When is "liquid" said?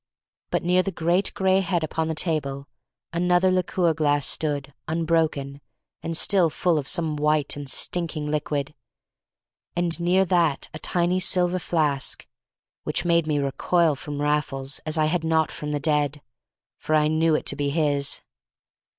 8.25-8.73